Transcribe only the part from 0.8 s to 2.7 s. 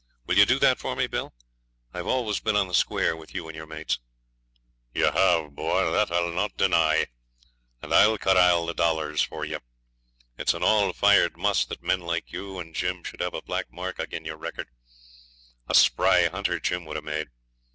me, Bill? I've always been on